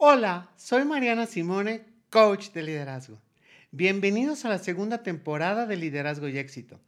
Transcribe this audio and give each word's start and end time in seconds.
Hola, 0.00 0.48
soy 0.54 0.84
Mariana 0.84 1.26
Simone, 1.26 1.84
coach 2.08 2.50
de 2.52 2.62
liderazgo. 2.62 3.20
Bienvenidos 3.72 4.44
a 4.44 4.48
la 4.48 4.58
segunda 4.58 5.02
temporada 5.02 5.66
de 5.66 5.74
Liderazgo 5.76 6.28
y 6.28 6.38
Éxito, 6.38 6.78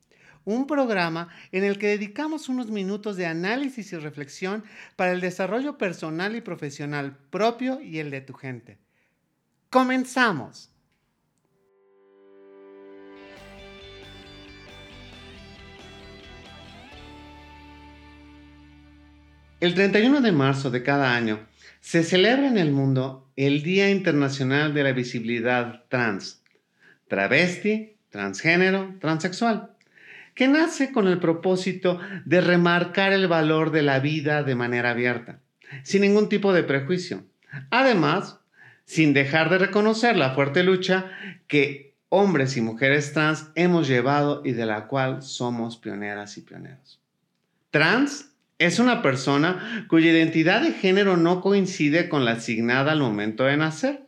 un 0.44 0.68
programa 0.68 1.28
en 1.50 1.64
el 1.64 1.76
que 1.76 1.88
dedicamos 1.88 2.48
unos 2.48 2.70
minutos 2.70 3.16
de 3.16 3.26
análisis 3.26 3.92
y 3.92 3.96
reflexión 3.96 4.62
para 4.94 5.10
el 5.10 5.20
desarrollo 5.20 5.76
personal 5.76 6.36
y 6.36 6.40
profesional 6.40 7.18
propio 7.30 7.80
y 7.80 7.98
el 7.98 8.12
de 8.12 8.20
tu 8.20 8.32
gente. 8.32 8.78
Comenzamos. 9.70 10.70
El 19.58 19.74
31 19.74 20.20
de 20.20 20.30
marzo 20.30 20.70
de 20.70 20.84
cada 20.84 21.12
año 21.12 21.49
se 21.80 22.02
celebra 22.02 22.46
en 22.46 22.58
el 22.58 22.72
mundo 22.72 23.28
el 23.36 23.62
Día 23.62 23.90
Internacional 23.90 24.74
de 24.74 24.84
la 24.84 24.92
Visibilidad 24.92 25.84
Trans, 25.88 26.42
travesti, 27.08 27.96
transgénero, 28.10 28.94
transexual, 29.00 29.70
que 30.34 30.48
nace 30.48 30.92
con 30.92 31.08
el 31.08 31.18
propósito 31.18 31.98
de 32.24 32.40
remarcar 32.40 33.12
el 33.12 33.28
valor 33.28 33.70
de 33.70 33.82
la 33.82 33.98
vida 33.98 34.42
de 34.42 34.54
manera 34.54 34.90
abierta, 34.90 35.40
sin 35.82 36.02
ningún 36.02 36.28
tipo 36.28 36.52
de 36.52 36.62
prejuicio. 36.62 37.24
Además, 37.70 38.38
sin 38.84 39.12
dejar 39.12 39.50
de 39.50 39.58
reconocer 39.58 40.16
la 40.16 40.34
fuerte 40.34 40.62
lucha 40.62 41.10
que 41.46 41.94
hombres 42.08 42.56
y 42.56 42.60
mujeres 42.60 43.12
trans 43.12 43.50
hemos 43.54 43.88
llevado 43.88 44.42
y 44.44 44.52
de 44.52 44.66
la 44.66 44.86
cual 44.86 45.22
somos 45.22 45.76
pioneras 45.76 46.36
y 46.36 46.42
pioneros. 46.42 47.00
Trans 47.70 48.29
es 48.60 48.78
una 48.78 49.00
persona 49.00 49.86
cuya 49.88 50.10
identidad 50.10 50.60
de 50.60 50.72
género 50.72 51.16
no 51.16 51.40
coincide 51.40 52.10
con 52.10 52.26
la 52.26 52.32
asignada 52.32 52.92
al 52.92 53.00
momento 53.00 53.44
de 53.44 53.56
nacer 53.56 54.02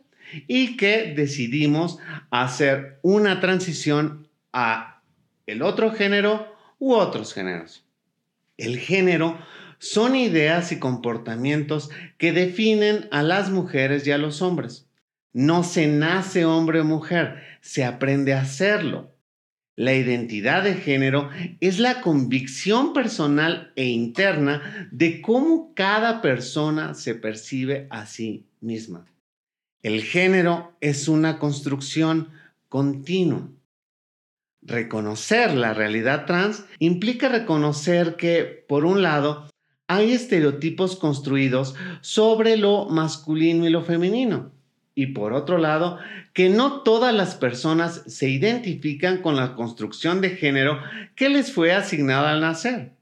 y 0.47 0.77
que 0.77 1.11
decidimos 1.15 1.97
hacer 2.29 2.99
una 3.01 3.39
transición 3.39 4.27
a 4.53 5.01
el 5.47 5.63
otro 5.63 5.91
género 5.91 6.55
u 6.77 6.93
otros 6.93 7.33
géneros. 7.33 7.83
El 8.57 8.77
género 8.77 9.39
son 9.79 10.15
ideas 10.15 10.71
y 10.71 10.77
comportamientos 10.77 11.89
que 12.19 12.31
definen 12.31 13.07
a 13.11 13.23
las 13.23 13.49
mujeres 13.49 14.05
y 14.05 14.11
a 14.11 14.19
los 14.19 14.43
hombres. 14.43 14.87
No 15.33 15.63
se 15.63 15.87
nace 15.87 16.45
hombre 16.45 16.81
o 16.81 16.85
mujer, 16.85 17.41
se 17.61 17.83
aprende 17.83 18.35
a 18.35 18.41
hacerlo. 18.41 19.12
La 19.75 19.95
identidad 19.95 20.63
de 20.63 20.75
género 20.75 21.29
es 21.59 21.79
la 21.79 22.01
convicción 22.01 22.93
personal 22.93 23.71
e 23.75 23.85
interna 23.85 24.87
de 24.91 25.19
cómo 25.19 25.73
cada 25.73 26.21
persona 26.21 26.93
se 26.93 27.15
percibe 27.15 27.87
a 27.89 28.05
sí 28.05 28.45
misma. 28.61 29.07
El 29.81 30.03
género 30.03 30.77
es 30.79 31.07
una 31.07 31.39
construcción 31.39 32.29
continua. 32.69 33.49
Reconocer 34.61 35.55
la 35.55 35.73
realidad 35.73 36.27
trans 36.27 36.65
implica 36.77 37.27
reconocer 37.27 38.15
que, 38.15 38.63
por 38.67 38.85
un 38.85 39.01
lado, 39.01 39.49
hay 39.87 40.11
estereotipos 40.13 40.95
construidos 40.97 41.75
sobre 42.01 42.57
lo 42.57 42.85
masculino 42.89 43.65
y 43.65 43.71
lo 43.71 43.81
femenino 43.81 44.51
y 44.95 45.07
por 45.07 45.33
otro 45.33 45.57
lado, 45.57 45.99
que 46.33 46.49
no 46.49 46.81
todas 46.81 47.13
las 47.13 47.35
personas 47.35 48.03
se 48.07 48.29
identifican 48.29 49.21
con 49.21 49.35
la 49.35 49.55
construcción 49.55 50.21
de 50.21 50.31
género 50.31 50.79
que 51.15 51.29
les 51.29 51.51
fue 51.51 51.71
asignada 51.71 52.31
al 52.31 52.41
nacer. 52.41 52.93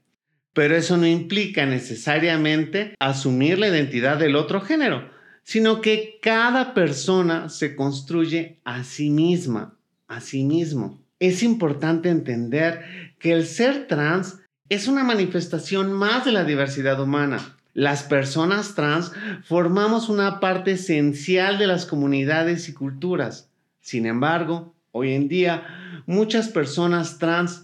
Pero 0.54 0.76
eso 0.76 0.96
no 0.96 1.06
implica 1.06 1.66
necesariamente 1.66 2.94
asumir 2.98 3.58
la 3.58 3.68
identidad 3.68 4.18
del 4.18 4.36
otro 4.36 4.60
género, 4.60 5.10
sino 5.42 5.80
que 5.80 6.18
cada 6.22 6.74
persona 6.74 7.48
se 7.48 7.74
construye 7.74 8.60
a 8.64 8.84
sí 8.84 9.10
misma, 9.10 9.76
a 10.08 10.20
sí 10.20 10.44
mismo. 10.44 11.02
Es 11.18 11.42
importante 11.42 12.08
entender 12.08 13.14
que 13.18 13.32
el 13.32 13.46
ser 13.46 13.86
trans 13.86 14.40
es 14.68 14.88
una 14.88 15.04
manifestación 15.04 15.92
más 15.92 16.24
de 16.24 16.32
la 16.32 16.44
diversidad 16.44 17.00
humana 17.00 17.56
las 17.74 18.02
personas 18.02 18.74
trans 18.74 19.12
formamos 19.44 20.08
una 20.08 20.40
parte 20.40 20.72
esencial 20.72 21.58
de 21.58 21.66
las 21.66 21.86
comunidades 21.86 22.68
y 22.68 22.74
culturas. 22.74 23.50
Sin 23.80 24.04
embargo, 24.04 24.74
hoy 24.90 25.12
en 25.12 25.28
día 25.28 25.66
muchas 26.06 26.48
personas 26.48 27.18
trans 27.18 27.62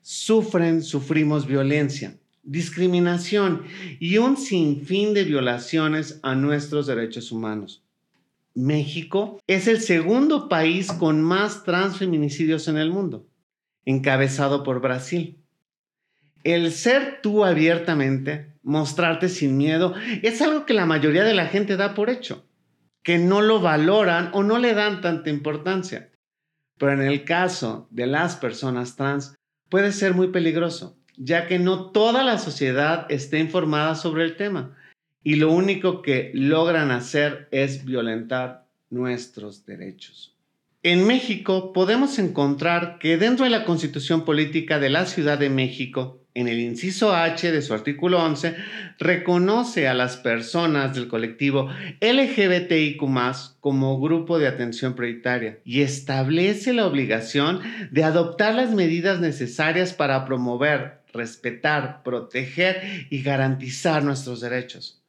sufren, 0.00 0.82
sufrimos 0.82 1.46
violencia, 1.46 2.16
discriminación 2.42 3.64
y 3.98 4.16
un 4.16 4.38
sinfín 4.38 5.12
de 5.12 5.24
violaciones 5.24 6.20
a 6.22 6.34
nuestros 6.34 6.86
derechos 6.86 7.30
humanos. 7.30 7.82
México 8.54 9.40
es 9.46 9.68
el 9.68 9.80
segundo 9.80 10.48
país 10.48 10.90
con 10.90 11.22
más 11.22 11.64
transfeminicidios 11.64 12.66
en 12.66 12.78
el 12.78 12.90
mundo, 12.90 13.26
encabezado 13.84 14.64
por 14.64 14.80
Brasil. 14.80 15.36
El 16.44 16.72
ser 16.72 17.20
tú 17.22 17.44
abiertamente 17.44 18.49
mostrarte 18.62 19.28
sin 19.28 19.56
miedo, 19.56 19.94
es 20.22 20.42
algo 20.42 20.66
que 20.66 20.74
la 20.74 20.86
mayoría 20.86 21.24
de 21.24 21.34
la 21.34 21.46
gente 21.46 21.76
da 21.76 21.94
por 21.94 22.10
hecho, 22.10 22.46
que 23.02 23.18
no 23.18 23.40
lo 23.40 23.60
valoran 23.60 24.30
o 24.32 24.42
no 24.42 24.58
le 24.58 24.74
dan 24.74 25.00
tanta 25.00 25.30
importancia. 25.30 26.10
Pero 26.78 26.92
en 26.92 27.02
el 27.02 27.24
caso 27.24 27.88
de 27.90 28.06
las 28.06 28.36
personas 28.36 28.96
trans 28.96 29.36
puede 29.68 29.92
ser 29.92 30.14
muy 30.14 30.28
peligroso, 30.28 30.98
ya 31.16 31.46
que 31.46 31.58
no 31.58 31.90
toda 31.90 32.22
la 32.22 32.38
sociedad 32.38 33.06
está 33.10 33.38
informada 33.38 33.94
sobre 33.94 34.24
el 34.24 34.36
tema 34.36 34.76
y 35.22 35.36
lo 35.36 35.52
único 35.52 36.02
que 36.02 36.30
logran 36.34 36.90
hacer 36.90 37.48
es 37.50 37.84
violentar 37.84 38.66
nuestros 38.88 39.66
derechos. 39.66 40.36
En 40.82 41.06
México 41.06 41.74
podemos 41.74 42.18
encontrar 42.18 42.98
que 42.98 43.18
dentro 43.18 43.44
de 43.44 43.50
la 43.50 43.64
constitución 43.64 44.24
política 44.24 44.78
de 44.78 44.88
la 44.88 45.04
Ciudad 45.04 45.38
de 45.38 45.50
México 45.50 46.24
en 46.34 46.48
el 46.48 46.60
inciso 46.60 47.14
H 47.14 47.50
de 47.50 47.62
su 47.62 47.74
artículo 47.74 48.22
11, 48.22 48.54
reconoce 48.98 49.88
a 49.88 49.94
las 49.94 50.16
personas 50.16 50.94
del 50.94 51.08
colectivo 51.08 51.68
LGBTIQ 52.00 53.00
como 53.60 54.00
grupo 54.00 54.38
de 54.38 54.46
atención 54.46 54.94
prioritaria 54.94 55.58
y 55.64 55.82
establece 55.82 56.72
la 56.72 56.86
obligación 56.86 57.60
de 57.90 58.04
adoptar 58.04 58.54
las 58.54 58.70
medidas 58.70 59.20
necesarias 59.20 59.92
para 59.92 60.24
promover, 60.24 61.00
respetar, 61.12 62.02
proteger 62.04 63.06
y 63.10 63.22
garantizar 63.22 64.04
nuestros 64.04 64.40
derechos, 64.40 65.02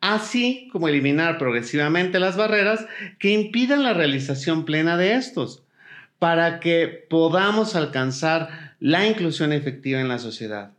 así 0.00 0.68
como 0.72 0.88
eliminar 0.88 1.36
progresivamente 1.36 2.18
las 2.18 2.36
barreras 2.36 2.86
que 3.18 3.30
impidan 3.30 3.82
la 3.82 3.92
realización 3.92 4.64
plena 4.64 4.96
de 4.96 5.14
estos, 5.14 5.62
para 6.18 6.60
que 6.60 7.04
podamos 7.10 7.74
alcanzar 7.74 8.71
la 8.82 9.06
inclusión 9.06 9.52
efectiva 9.52 10.00
en 10.00 10.08
la 10.08 10.18
sociedad. 10.18 10.72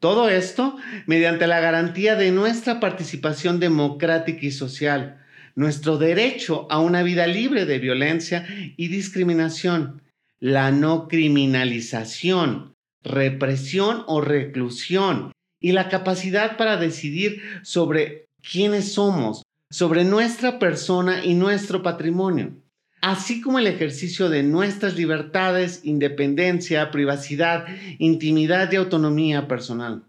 Todo 0.00 0.28
esto 0.28 0.76
mediante 1.06 1.46
la 1.46 1.60
garantía 1.60 2.16
de 2.16 2.32
nuestra 2.32 2.80
participación 2.80 3.60
democrática 3.60 4.44
y 4.44 4.50
social, 4.50 5.22
nuestro 5.54 5.98
derecho 5.98 6.66
a 6.68 6.80
una 6.80 7.04
vida 7.04 7.28
libre 7.28 7.64
de 7.64 7.78
violencia 7.78 8.44
y 8.76 8.88
discriminación, 8.88 10.02
la 10.40 10.72
no 10.72 11.06
criminalización, 11.06 12.74
represión 13.04 14.02
o 14.08 14.20
reclusión 14.20 15.30
y 15.60 15.70
la 15.70 15.88
capacidad 15.88 16.56
para 16.56 16.76
decidir 16.76 17.40
sobre 17.62 18.26
quiénes 18.42 18.94
somos, 18.94 19.44
sobre 19.70 20.02
nuestra 20.02 20.58
persona 20.58 21.24
y 21.24 21.34
nuestro 21.34 21.84
patrimonio 21.84 22.56
así 23.02 23.40
como 23.40 23.58
el 23.58 23.66
ejercicio 23.66 24.30
de 24.30 24.44
nuestras 24.44 24.96
libertades, 24.96 25.80
independencia, 25.82 26.90
privacidad, 26.92 27.66
intimidad 27.98 28.70
y 28.72 28.76
autonomía 28.76 29.48
personal. 29.48 30.04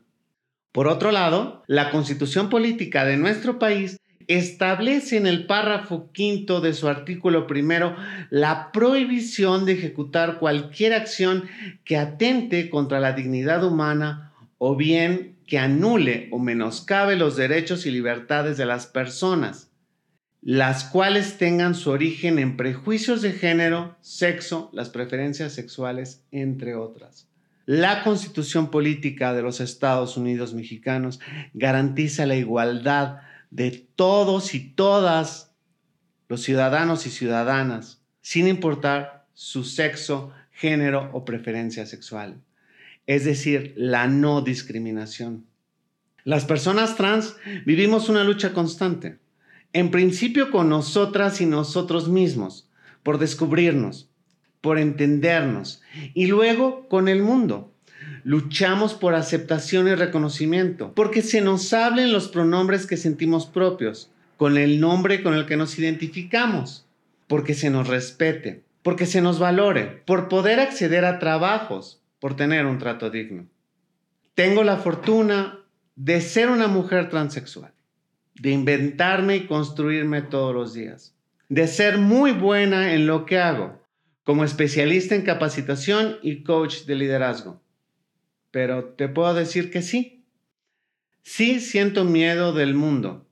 Por 0.72 0.88
otro 0.88 1.12
lado, 1.12 1.64
la 1.68 1.90
constitución 1.90 2.50
política 2.50 3.04
de 3.04 3.18
nuestro 3.18 3.58
país 3.60 4.00
establece 4.28 5.18
en 5.18 5.28
el 5.28 5.48
párrafo 5.48 6.12
quinto 6.14 6.62
de 6.62 6.74
su 6.74 6.88
artículo 6.88 7.48
primero 7.48 7.96
la 8.30 8.72
prohibición 8.72 9.66
de 9.66 9.74
ejecutar 9.74 10.38
cualquier 10.40 10.94
acción 10.94 11.46
que 11.84 11.98
atente 11.98 12.70
contra 12.70 13.00
la 13.00 13.14
dignidad 13.14 13.66
humana 13.66 14.32
o 14.60 14.76
bien 14.76 15.36
que 15.46 15.60
anule 15.60 16.30
o 16.32 16.40
menoscabe 16.40 17.18
los 17.18 17.36
derechos 17.36 17.86
y 17.86 17.92
libertades 17.92 18.56
de 18.56 18.66
las 18.66 18.88
personas 18.88 19.73
las 20.44 20.84
cuales 20.84 21.38
tengan 21.38 21.74
su 21.74 21.90
origen 21.90 22.38
en 22.38 22.58
prejuicios 22.58 23.22
de 23.22 23.32
género, 23.32 23.96
sexo, 24.02 24.70
las 24.74 24.90
preferencias 24.90 25.54
sexuales, 25.54 26.22
entre 26.32 26.76
otras. 26.76 27.30
La 27.66 28.04
constitución 28.04 28.70
política 28.70 29.34
de 29.34 29.42
los 29.42 29.62
Estados 29.62 30.18
Unidos 30.18 30.54
mexicanos 30.54 31.22
garantiza 31.54 32.26
la 32.26 32.36
igualdad 32.36 33.22
de 33.52 33.72
todos 33.96 34.54
y 34.54 34.60
todas 34.60 35.54
los 36.28 36.42
ciudadanos 36.42 37.06
y 37.06 37.10
ciudadanas, 37.10 38.02
sin 38.22 38.50
importar 38.50 39.26
su 39.34 39.64
sexo, 39.64 40.34
género 40.52 41.10
o 41.14 41.24
preferencia 41.24 41.86
sexual, 41.86 42.42
es 43.08 43.24
decir, 43.24 43.74
la 43.78 44.08
no 44.08 44.42
discriminación. 44.42 45.46
Las 46.26 46.44
personas 46.44 46.96
trans 46.98 47.38
vivimos 47.66 48.10
una 48.10 48.26
lucha 48.26 48.52
constante 48.54 49.23
En 49.74 49.92
principio 49.92 50.52
con 50.52 50.70
nosotras 50.70 51.42
y 51.42 51.46
nosotros 51.46 52.08
mismos, 52.08 52.70
por 53.04 53.18
descubrirnos, 53.18 54.10
por 54.62 54.80
entendernos 54.80 55.82
y 56.14 56.28
luego 56.28 56.88
con 56.88 57.10
el 57.10 57.22
mundo. 57.22 57.74
Luchamos 58.24 58.94
por 58.94 59.16
aceptación 59.16 59.90
y 59.90 59.96
reconocimiento, 59.96 60.94
porque 60.94 61.22
se 61.22 61.42
nos 61.42 61.74
hablen 61.74 62.14
los 62.14 62.30
pronombres 62.30 62.88
que 62.88 62.96
sentimos 62.96 63.46
propios, 63.46 64.10
con 64.38 64.58
el 64.58 64.80
nombre 64.80 65.22
con 65.22 65.34
el 65.34 65.46
que 65.46 65.58
nos 65.58 65.78
identificamos, 65.78 66.86
porque 67.28 67.54
se 67.54 67.70
nos 67.70 67.88
respete, 67.88 68.64
porque 68.82 69.06
se 69.06 69.22
nos 69.22 69.40
valore, 69.40 70.02
por 70.06 70.30
poder 70.30 70.60
acceder 70.60 71.04
a 71.04 71.20
trabajos, 71.20 72.02
por 72.20 72.36
tener 72.36 72.66
un 72.66 72.78
trato 72.78 73.10
digno. 73.10 73.46
Tengo 74.36 74.64
la 74.64 74.78
fortuna 74.78 75.60
de 75.96 76.22
ser 76.22 76.50
una 76.50 76.68
mujer 76.68 77.10
transexual, 77.10 77.74
de 78.36 78.52
inventarme 78.52 79.38
y 79.38 79.48
construirme 79.48 80.22
todos 80.22 80.54
los 80.54 80.74
días, 80.74 81.16
de 81.50 81.68
ser 81.68 81.98
muy 81.98 82.32
buena 82.32 82.94
en 82.94 83.08
lo 83.08 83.26
que 83.26 83.40
hago, 83.40 83.82
como 84.24 84.44
especialista 84.44 85.16
en 85.16 85.24
capacitación 85.24 86.18
y 86.22 86.44
coach 86.44 86.86
de 86.86 86.96
liderazgo. 86.96 87.62
Pero 88.52 88.86
te 88.96 89.08
puedo 89.08 89.34
decir 89.34 89.72
que 89.72 89.82
sí. 89.82 90.26
Sí 91.22 91.60
siento 91.60 92.06
miedo 92.06 92.54
del 92.54 92.74
mundo. 92.74 93.28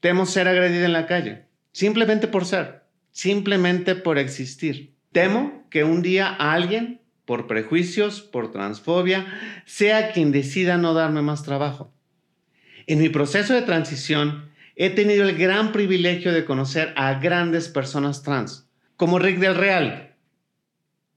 Temo 0.00 0.26
ser 0.26 0.48
agredida 0.48 0.86
en 0.86 0.92
la 0.92 1.06
calle, 1.06 1.46
simplemente 1.72 2.28
por 2.28 2.44
ser, 2.44 2.84
simplemente 3.10 3.94
por 3.94 4.18
existir. 4.18 4.94
Temo 5.12 5.66
que 5.70 5.84
un 5.84 6.02
día 6.02 6.28
alguien 6.28 7.00
por 7.24 7.46
prejuicios, 7.46 8.22
por 8.22 8.52
transfobia, 8.52 9.26
sea 9.66 10.12
quien 10.12 10.30
decida 10.30 10.78
no 10.78 10.94
darme 10.94 11.22
más 11.22 11.42
trabajo. 11.42 11.92
En 12.86 13.00
mi 13.00 13.08
proceso 13.08 13.54
de 13.54 13.62
transición, 13.62 14.50
he 14.76 14.90
tenido 14.90 15.28
el 15.28 15.36
gran 15.36 15.72
privilegio 15.72 16.32
de 16.32 16.44
conocer 16.44 16.92
a 16.96 17.14
grandes 17.14 17.68
personas 17.68 18.22
trans, 18.22 18.68
como 18.96 19.18
Rick 19.18 19.38
del 19.38 19.56
Real. 19.56 20.14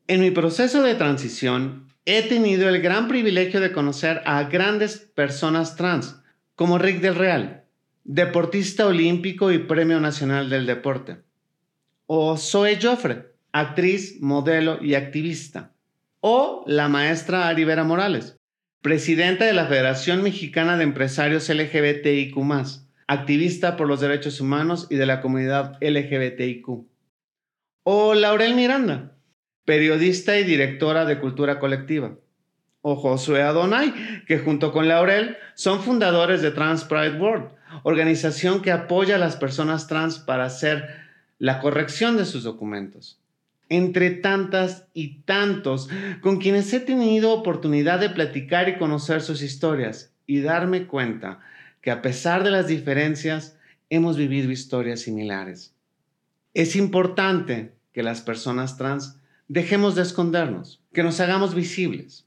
En 0.08 0.22
mi 0.22 0.32
proceso 0.32 0.82
de 0.82 0.96
transición, 0.96 1.88
he 2.06 2.24
tenido 2.24 2.70
el 2.70 2.82
gran 2.82 3.08
privilegio 3.08 3.60
de 3.60 3.72
conocer 3.72 4.22
a 4.26 4.44
grandes 4.46 4.98
personas 4.98 5.76
trans, 5.76 6.16
como 6.56 6.80
Rick 6.80 7.02
del 7.02 7.16
Real, 7.16 7.66
deportista 8.04 8.88
olímpico 8.88 9.52
y 9.52 9.60
Premio 9.60 10.00
Nacional 10.00 10.50
del 10.50 10.66
Deporte, 10.66 11.18
o 12.08 12.36
Zoe 12.38 12.80
Joffre, 12.82 13.34
actriz, 13.52 14.20
modelo 14.22 14.84
y 14.84 14.96
activista 14.96 15.74
o 16.22 16.64
la 16.68 16.88
maestra 16.88 17.48
Arivera 17.48 17.84
Morales, 17.84 18.39
presidenta 18.82 19.44
de 19.46 19.54
la 19.54 19.66
Federación 19.66 20.24
Mexicana 20.24 20.78
de 20.78 20.84
Empresarios 20.84 21.50
LGBTIQ, 21.50 22.38
activista 23.08 23.76
por 23.76 23.88
los 23.88 24.00
derechos 24.00 24.40
humanos 24.40 24.88
y 24.90 24.96
de 24.96 25.06
la 25.06 25.20
comunidad 25.20 25.78
LGBTIQ. 25.82 26.86
O 27.84 28.14
Laurel 28.14 28.56
Miranda, 28.56 29.18
periodista 29.66 30.38
y 30.38 30.46
directora 30.46 31.04
de 31.04 31.20
Cultura 31.20 31.60
Colectiva. 31.60 32.16
O 32.82 32.96
Josué 32.96 33.42
Adonai, 33.42 33.94
que 34.26 34.40
junto 34.40 34.72
con 34.72 34.88
Laurel 34.88 35.36
son 35.56 35.82
fundadores 35.82 36.42
de 36.42 36.52
Trans 36.52 36.86
Pride 36.86 37.20
World, 37.20 37.50
organización 37.84 38.62
que 38.62 38.72
apoya 38.72 39.16
a 39.16 39.20
las 39.20 39.36
personas 39.36 39.88
trans 39.88 40.20
para 40.20 40.46
hacer 40.46 40.88
la 41.38 41.60
corrección 41.60 42.16
de 42.16 42.26
sus 42.26 42.44
documentos 42.44 43.20
entre 43.70 44.10
tantas 44.10 44.88
y 44.94 45.22
tantos 45.22 45.90
con 46.22 46.40
quienes 46.40 46.74
he 46.74 46.80
tenido 46.80 47.32
oportunidad 47.32 48.00
de 48.00 48.10
platicar 48.10 48.68
y 48.68 48.78
conocer 48.78 49.22
sus 49.22 49.42
historias 49.44 50.12
y 50.26 50.42
darme 50.42 50.88
cuenta 50.88 51.40
que 51.82 51.92
a 51.92 52.02
pesar 52.02 52.44
de 52.44 52.52
las 52.52 52.68
diferencias, 52.68 53.58
hemos 53.90 54.18
vivido 54.18 54.52
historias 54.52 55.02
similares. 55.02 55.74
Es 56.54 56.76
importante 56.76 57.74
que 57.94 58.04
las 58.04 58.22
personas 58.22 58.78
trans 58.78 59.18
dejemos 59.48 59.96
de 59.96 60.02
escondernos, 60.04 60.82
que 60.94 61.04
nos 61.04 61.20
hagamos 61.20 61.56
visibles. 61.56 62.26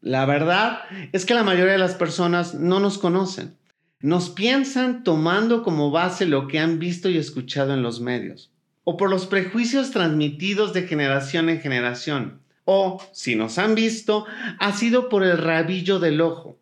La 0.00 0.26
verdad 0.26 0.80
es 1.12 1.26
que 1.26 1.34
la 1.34 1.42
mayoría 1.42 1.72
de 1.72 1.78
las 1.78 1.94
personas 1.94 2.54
no 2.54 2.78
nos 2.78 2.98
conocen, 2.98 3.56
nos 4.00 4.30
piensan 4.30 5.02
tomando 5.02 5.62
como 5.62 5.90
base 5.90 6.26
lo 6.26 6.46
que 6.46 6.58
han 6.58 6.78
visto 6.78 7.08
y 7.08 7.16
escuchado 7.16 7.74
en 7.74 7.82
los 7.82 8.00
medios 8.00 8.53
o 8.84 8.96
por 8.96 9.10
los 9.10 9.26
prejuicios 9.26 9.90
transmitidos 9.90 10.72
de 10.72 10.86
generación 10.86 11.48
en 11.48 11.60
generación. 11.60 12.40
O, 12.66 13.02
si 13.12 13.34
nos 13.34 13.58
han 13.58 13.74
visto, 13.74 14.24
ha 14.58 14.72
sido 14.72 15.08
por 15.08 15.22
el 15.22 15.36
rabillo 15.36 15.98
del 15.98 16.20
ojo, 16.20 16.58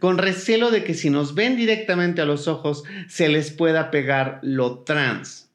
con 0.00 0.18
recelo 0.18 0.70
de 0.70 0.84
que 0.84 0.94
si 0.94 1.08
nos 1.08 1.34
ven 1.34 1.56
directamente 1.56 2.20
a 2.20 2.26
los 2.26 2.46
ojos 2.46 2.84
se 3.08 3.28
les 3.28 3.50
pueda 3.50 3.90
pegar 3.90 4.40
lo 4.42 4.80
trans. 4.80 5.48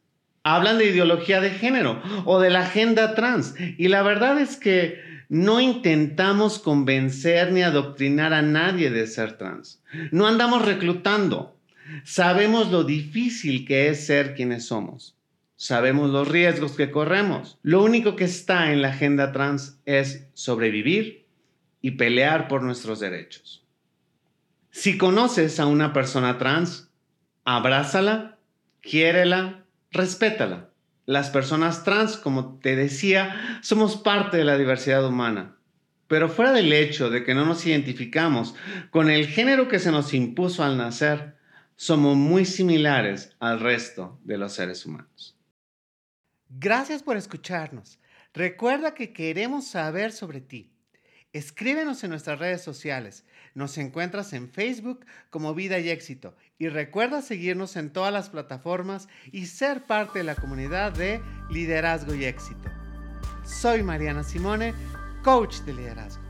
Hablan 0.44 0.80
de 0.80 0.86
ideología 0.86 1.40
de 1.40 1.52
género 1.52 2.02
o 2.26 2.40
de 2.40 2.50
la 2.50 2.62
agenda 2.62 3.14
trans 3.14 3.54
y 3.78 3.90
la 3.90 4.02
verdad 4.02 4.40
es 4.40 4.58
que 4.58 5.00
no 5.30 5.62
intentamos 5.62 6.58
convencer 6.58 7.54
ni 7.54 7.62
adoctrinar 7.62 8.34
a 8.34 8.42
nadie 8.42 8.90
de 8.90 9.06
ser 9.06 9.38
trans. 9.38 9.82
No 10.12 10.26
andamos 10.28 10.66
reclutando. 10.66 11.56
Sabemos 12.04 12.72
lo 12.72 12.84
difícil 12.84 13.66
que 13.66 13.90
es 13.90 14.06
ser 14.06 14.34
quienes 14.34 14.66
somos. 14.66 15.16
Sabemos 15.62 16.10
los 16.10 16.28
riesgos 16.28 16.72
que 16.72 16.90
corremos. 16.90 17.60
Lo 17.62 17.84
único 17.84 18.16
que 18.16 18.24
está 18.24 18.72
en 18.72 18.82
la 18.82 18.88
agenda 18.88 19.32
trans 19.32 19.80
es 19.86 20.28
sobrevivir 20.34 21.28
y 21.84 21.92
pelear 21.92 22.48
por 22.48 22.64
nuestros 22.64 23.00
derechos. 23.00 23.64
Si 24.72 24.98
conoces 24.98 25.60
a 25.60 25.68
una 25.68 25.94
persona 25.94 26.40
trans, 26.40 26.90
abrázala, 27.46 28.40
quiérela, 28.82 29.64
respétala. 29.92 30.72
Las 31.06 31.30
personas 31.30 31.84
trans, 31.84 32.18
como 32.18 32.58
te 32.58 32.76
decía, 32.76 33.60
somos 33.62 33.98
parte 33.98 34.38
de 34.38 34.46
la 34.46 34.58
diversidad 34.58 35.06
humana. 35.06 35.58
Pero 36.08 36.28
fuera 36.28 36.54
del 36.54 36.74
hecho 36.74 37.12
de 37.12 37.24
que 37.24 37.36
no 37.36 37.46
nos 37.46 37.68
identificamos 37.68 38.56
con 38.90 39.12
el 39.12 39.28
género 39.28 39.68
que 39.68 39.78
se 39.78 39.92
nos 39.92 40.16
impuso 40.16 40.64
al 40.64 40.78
nacer, 40.78 41.36
somos 41.76 42.18
muy 42.18 42.46
similares 42.46 43.36
al 43.40 43.60
resto 43.60 44.20
de 44.24 44.40
los 44.40 44.54
seres 44.54 44.88
humanos. 44.88 45.38
Gracias 46.54 47.02
por 47.02 47.16
escucharnos. 47.16 47.98
Recuerda 48.34 48.94
que 48.94 49.14
queremos 49.14 49.68
saber 49.68 50.12
sobre 50.12 50.42
ti. 50.42 50.70
Escríbenos 51.32 52.04
en 52.04 52.10
nuestras 52.10 52.40
redes 52.40 52.62
sociales. 52.62 53.24
Nos 53.54 53.78
encuentras 53.78 54.34
en 54.34 54.50
Facebook 54.50 55.06
como 55.30 55.56
Vida 55.56 55.80
y 55.80 55.90
Éxito. 55.90 56.36
Y 56.60 56.68
recuerda 56.68 57.22
seguirnos 57.22 57.78
en 57.78 57.94
todas 57.94 58.12
las 58.12 58.30
plataformas 58.30 59.08
y 59.32 59.46
ser 59.46 59.86
parte 59.86 60.20
de 60.20 60.26
la 60.26 60.36
comunidad 60.36 60.92
de 60.92 61.22
Liderazgo 61.50 62.14
y 62.14 62.26
Éxito. 62.26 62.70
Soy 63.46 63.82
Mariana 63.82 64.24
Simone, 64.24 64.74
coach 65.24 65.60
de 65.62 65.74
liderazgo. 65.74 66.21